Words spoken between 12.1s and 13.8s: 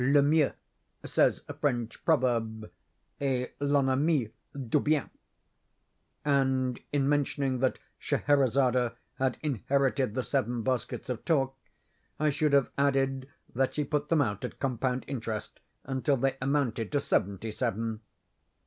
I should have added that